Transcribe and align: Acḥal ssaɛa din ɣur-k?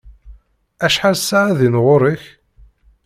Acḥal 0.85 1.15
ssaɛa 1.19 1.51
din 1.59 1.75
ɣur-k? 1.83 2.23